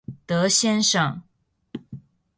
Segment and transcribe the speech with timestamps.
[0.25, 1.21] 德先生